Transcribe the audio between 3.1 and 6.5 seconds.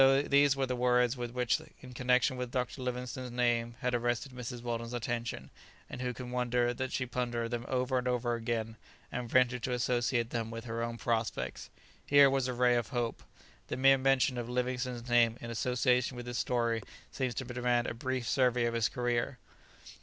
name had arrested Mrs. Weldon's attention, and who can